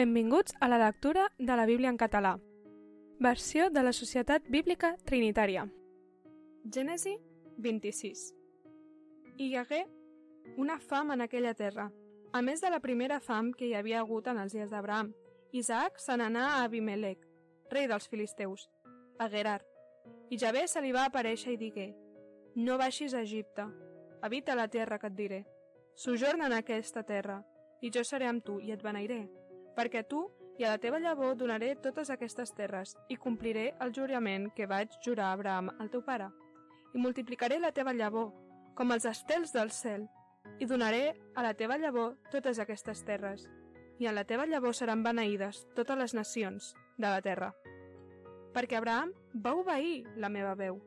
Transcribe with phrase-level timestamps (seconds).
[0.00, 2.38] Benvinguts a la lectura de la Bíblia en català.
[3.18, 5.66] Versió de la Societat Bíblica Trinitària.
[6.64, 7.18] Gènesi
[7.58, 8.22] 26.
[9.36, 9.82] Hi hagué
[10.56, 11.90] una fam en aquella terra,
[12.32, 15.10] a més de la primera fam que hi havia hagut en els dies d'Abraham.
[15.52, 17.26] Isaac se n'anà a Abimelec,
[17.68, 18.70] rei dels filisteus,
[19.18, 19.60] a Gerar,
[20.30, 21.90] i Javé se li va aparèixer i digué
[22.56, 23.68] «No baixis a Egipte,
[24.22, 25.42] habita la terra que et diré.
[25.92, 27.42] Sojorna en aquesta terra,
[27.82, 29.26] i jo seré amb tu i et beneiré,
[29.76, 30.26] perquè tu
[30.60, 34.92] i a la teva llavor donaré totes aquestes terres i compliré el jurament que vaig
[35.04, 36.26] jurar a Abraham, el teu pare.
[36.92, 38.32] I multiplicaré la teva llavor,
[38.76, 40.04] com els estels del cel,
[40.60, 43.46] i donaré a la teva llavor totes aquestes terres,
[44.00, 47.54] i en la teva llavor seran beneïdes totes les nacions de la terra.
[48.52, 50.80] Perquè Abraham va obeir la meva veu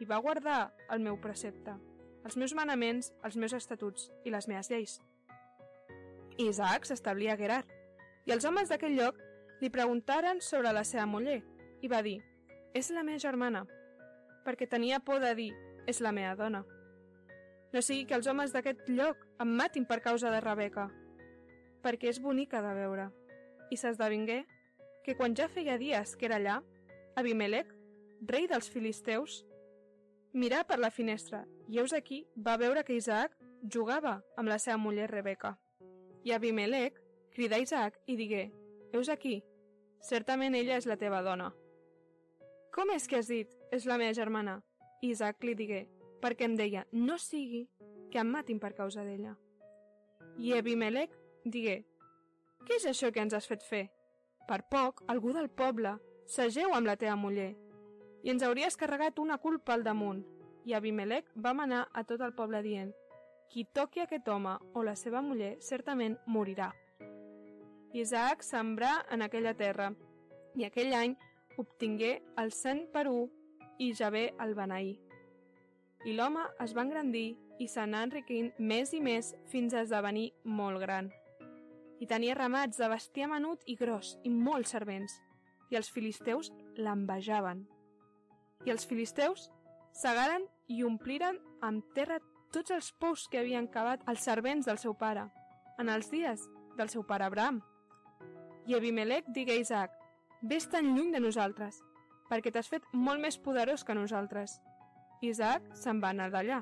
[0.00, 1.76] i va guardar el meu precepte,
[2.24, 4.98] els meus manaments, els meus estatuts i les meves lleis.
[6.40, 7.62] Isaac s'establí a Gerar,
[8.24, 9.18] i els homes d'aquell lloc
[9.60, 11.42] li preguntaren sobre la seva muller,
[11.82, 12.18] i va dir,
[12.74, 13.64] és la meva germana,
[14.44, 15.52] perquè tenia por de dir,
[15.86, 16.64] és la meva dona.
[17.72, 20.88] No sigui que els homes d'aquest lloc em matin per causa de Rebeca,
[21.84, 23.08] perquè és bonica de veure.
[23.70, 24.44] I s'esdevingué
[25.04, 26.60] que quan ja feia dies que era allà,
[27.16, 27.68] Abimelec,
[28.26, 29.42] rei dels filisteus,
[30.32, 33.36] mirà per la finestra i heus aquí va veure que Isaac
[33.70, 35.54] jugava amb la seva muller Rebeca.
[36.24, 36.98] I Abimelec
[37.34, 38.46] cridà Isaac i digué,
[38.94, 39.42] heus aquí,
[40.00, 41.50] certament ella és la teva dona.
[42.74, 44.60] Com és que has dit, és la meva germana?
[45.02, 45.84] I Isaac li digué,
[46.22, 47.66] perquè em deia, no sigui
[48.10, 49.34] que em matin per causa d'ella.
[50.38, 51.12] I Abimelec
[51.44, 51.82] digué,
[52.64, 53.84] què és això que ens has fet fer?
[54.48, 55.96] Per poc, algú del poble
[56.30, 57.52] s'ageu amb la teva muller
[58.24, 60.22] i ens hauries carregat una culpa al damunt.
[60.64, 62.94] I Abimelec va manar a tot el poble dient,
[63.52, 66.70] qui toqui aquest home o la seva muller certament morirà.
[67.94, 69.92] Isaac sembrà en aquella terra,
[70.58, 71.12] i aquell any
[71.62, 73.28] obtingué el cent per un
[73.78, 74.96] i Javé el beneí.
[76.04, 80.82] I l'home es va engrandir i s'anà enriquint més i més fins a esdevenir molt
[80.82, 81.12] gran.
[82.02, 85.14] I tenia ramats de bestiar menut i gros i molts servents,
[85.70, 87.62] i els filisteus l'envejaven.
[88.66, 89.46] I els filisteus
[89.94, 92.18] segaren i ompliren amb terra
[92.50, 95.28] tots els pous que havien cavat els servents del seu pare,
[95.78, 96.42] en els dies
[96.74, 97.62] del seu pare Abraham.
[98.66, 99.92] I Abimelec digué a Isaac,
[100.46, 101.78] Ves tan lluny de nosaltres,
[102.28, 104.58] perquè t'has fet molt més poderós que nosaltres.
[105.24, 106.58] Isaac se'n va anar d'allà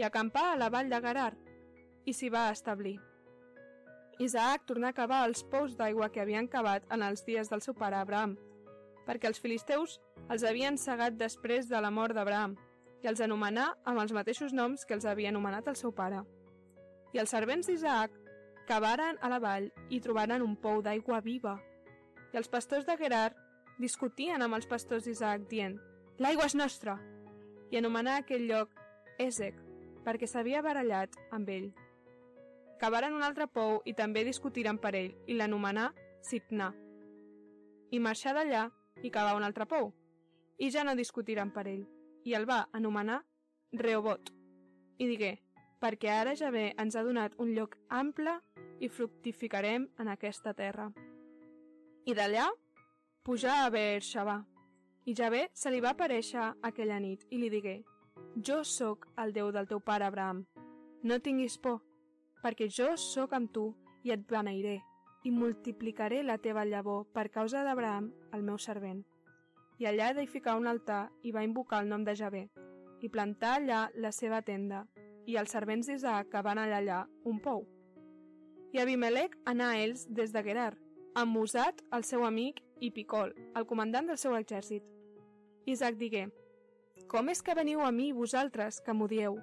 [0.00, 1.34] i acampà a la vall de Gerar
[2.08, 2.94] i s'hi va establir.
[4.24, 7.76] Isaac tornà a cavar els pous d'aigua que havien cavat en els dies del seu
[7.76, 8.38] pare Abraham,
[9.04, 9.98] perquè els filisteus
[10.28, 12.56] els havien cegat després de la mort d'Abraham
[13.00, 16.20] i els anomenà amb els mateixos noms que els havia anomenat el seu pare.
[17.12, 18.16] I els servents d'Isaac
[18.70, 21.56] cavaren a la vall i trobaren un pou d'aigua viva.
[22.30, 23.32] I els pastors de Gerar
[23.82, 25.74] discutien amb els pastors d'Isaac dient
[26.22, 26.94] «L'aigua és nostra!»
[27.70, 28.70] i anomenà aquell lloc
[29.18, 29.58] Esec,
[30.06, 31.66] perquè s'havia barallat amb ell.
[32.78, 35.90] Cavaren un altre pou i també discutiren per ell i l'anomenà
[36.30, 36.70] Sitnà.
[37.90, 38.68] I marxà d'allà
[39.02, 39.90] i cavà un altre pou,
[40.62, 41.82] i ja no discutiran per ell,
[42.22, 43.24] i el va anomenar
[43.72, 44.30] Reobot.
[45.02, 45.40] I digué,
[45.80, 48.36] perquè ara ja bé ens ha donat un lloc ample
[48.80, 50.90] i fructificarem en aquesta terra.
[52.04, 52.46] I d'allà
[53.24, 54.40] pujà a Beersheba,
[55.04, 57.80] i Javé se li va aparèixer aquella nit i li digué,
[58.36, 60.44] jo sóc el Déu del teu pare Abraham,
[61.02, 61.80] no tinguis por,
[62.44, 63.70] perquè jo sóc amb tu
[64.04, 64.78] i et beneiré,
[65.24, 69.02] i multiplicaré la teva llavor per causa d'Abraham, el meu servent.
[69.80, 72.46] I allà edificà un altar i va invocar el nom de Javé,
[73.00, 74.84] i plantà allà la seva tenda,
[75.26, 77.66] i els servents d'Isaac que van allà, un pou.
[78.72, 80.74] I Abimelec anà a ells des de Gerar,
[81.14, 84.84] amb Musat, el seu amic, i Picol, el comandant del seu exèrcit.
[85.66, 86.28] Isaac digué,
[87.08, 89.38] Com és que veniu a mi, vosaltres, que m'odieu,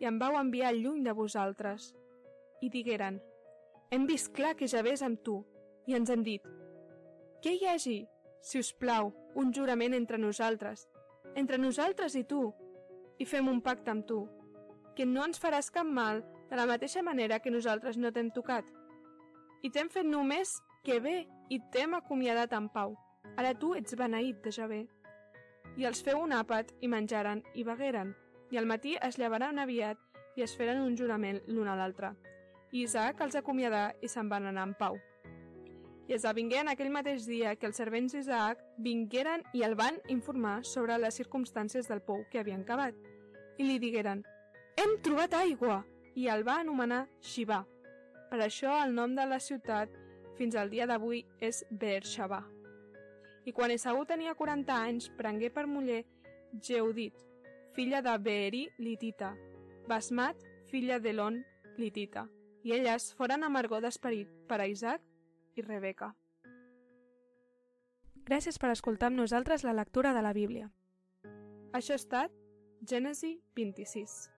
[0.00, 1.94] i em vau enviar lluny de vosaltres?
[2.60, 3.20] I digueren,
[3.90, 5.38] Hem vist clar que ja ves amb tu,
[5.86, 6.42] i ens hem dit,
[7.40, 7.98] Que hi hagi,
[8.42, 10.88] si us plau, un jurament entre nosaltres,
[11.36, 12.52] entre nosaltres i tu,
[13.18, 14.26] i fem un pacte amb tu,
[14.98, 18.66] que no ens faràs cap mal de la mateixa manera que nosaltres no t'hem tocat.
[19.62, 21.20] I t'hem fet només que bé
[21.54, 22.96] i t'hem acomiadat en pau.
[23.38, 24.80] Ara tu ets beneït de Javé.
[25.78, 28.10] I els feu un àpat i menjaren i begueren,
[28.50, 30.00] i al matí es llevaran aviat
[30.34, 32.10] i es feren un jurament l'un a l'altre.
[32.72, 34.98] I Isaac els acomiadà i se'n van anar en pau.
[36.08, 40.64] I esdevingué en aquell mateix dia que els servents d'Isaac vingueren i el van informar
[40.64, 42.98] sobre les circumstàncies del pou que havien cavat.
[43.58, 44.24] I li digueren,
[44.78, 45.80] hem trobat aigua!
[46.18, 47.64] I el va anomenar Shibà.
[48.30, 49.90] Per això el nom de la ciutat
[50.38, 52.40] fins al dia d'avui és Beersheba.
[53.46, 56.04] I quan Esaú tenia 40 anys, prengué per muller
[56.62, 57.14] Geudit,
[57.74, 59.32] filla de Beeri Litita,
[59.88, 61.42] Basmat, filla d'Elon
[61.78, 62.28] Litita,
[62.62, 65.02] i elles foren amargor d'esperit per a Isaac
[65.56, 66.12] i Rebeca.
[68.28, 70.70] Gràcies per escoltar amb nosaltres la lectura de la Bíblia.
[71.72, 72.34] Això ha estat
[72.84, 74.37] Gènesi 26.